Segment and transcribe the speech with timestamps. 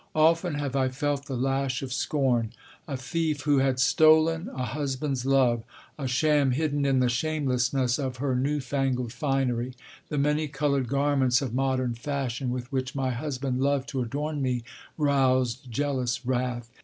[0.15, 2.49] Often have I felt the lash of scorn.
[2.87, 5.61] "A thief who had stolen a husband's love!"
[5.99, 9.75] "A sham hidden in the shamelessness of her new fangled finery!"
[10.09, 14.63] The many coloured garments of modern fashion with which my husband loved to adorn me
[14.97, 16.71] roused jealous wrath.